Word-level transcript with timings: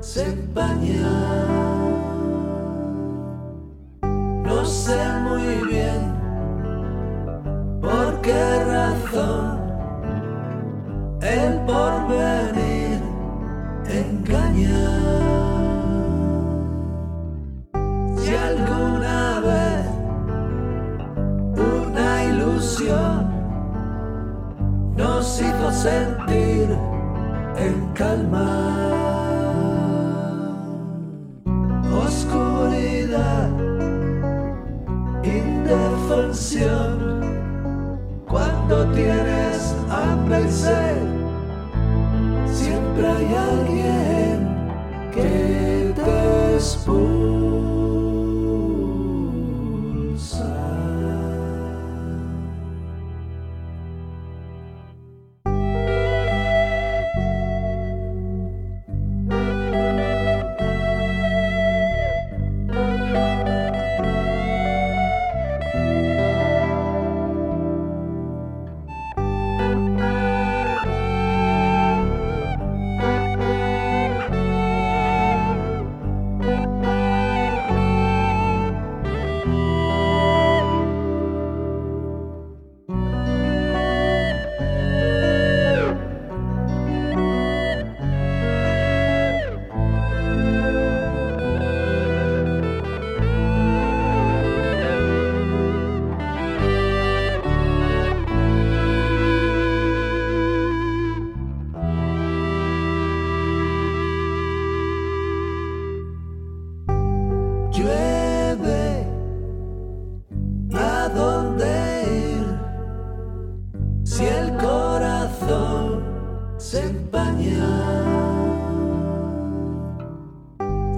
Se 0.00 0.24
empaña. 0.24 1.10
No 4.02 4.64
sé 4.64 4.96
muy 5.22 5.68
bien 5.68 6.14
por 7.80 8.20
qué 8.20 8.64
razón 8.64 9.58
el 11.20 11.60
porvenir 11.66 13.00
engaña. 13.86 14.88
Si 18.16 18.34
alguna 18.34 19.40
vez 19.40 19.86
una 21.56 22.24
ilusión 22.24 23.28
nos 24.96 25.40
hizo 25.40 25.72
sentir 25.72 26.68
en 27.56 27.92
calma. 27.94 29.27
Cuando 38.78 38.94
tienes 38.94 39.74
hambre 39.90 40.42
y 40.42 40.50
siempre 42.48 43.06
hay 43.08 43.34
alguien 43.34 44.48
que 45.12 45.92
te 45.96 46.54
expulsa. 46.54 47.17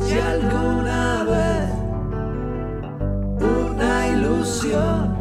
Si 0.00 0.18
alguna 0.18 1.24
vez 1.24 1.70
una 3.40 4.08
ilusión 4.08 5.16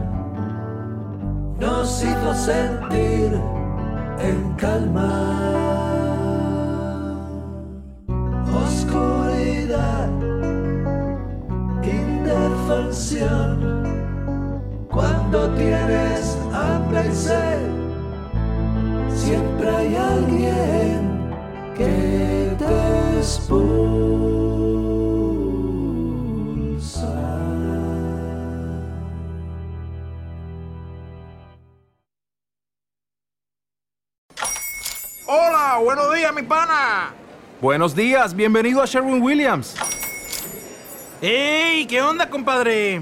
nos 1.60 2.04
hizo 2.04 2.34
sentir 2.34 3.40
en 4.20 4.54
calma. 4.58 5.12
Oscuridad 8.66 10.10
indefensión 11.86 13.84
cuando 14.90 15.50
tienes 15.56 16.38
hambre 16.54 17.08
y 17.12 17.16
siempre 19.26 19.70
hay 19.70 19.96
alguien 19.96 21.34
que 21.76 22.56
te 22.60 23.18
expulsa 23.18 23.66
Hola, 35.28 35.80
buenos 35.84 36.14
días, 36.14 36.34
mi 36.34 36.44
pana. 36.44 37.14
Buenos 37.60 37.96
días, 37.96 38.36
bienvenido 38.36 38.84
a 38.84 38.86
Sherwin 38.86 39.24
Williams. 39.24 39.76
¡Ey! 41.20 41.88
¿Qué 41.88 42.00
onda, 42.00 42.30
compadre? 42.30 43.02